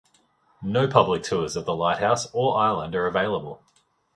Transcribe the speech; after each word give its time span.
No 0.63 0.87
public 0.87 1.21
tours 1.21 1.55
of 1.55 1.65
the 1.65 1.75
lighthouse 1.75 2.25
or 2.33 2.57
island 2.57 2.95
are 2.95 3.05
available. 3.05 3.61